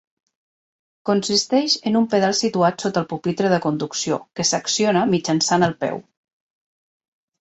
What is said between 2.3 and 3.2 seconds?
situat sota el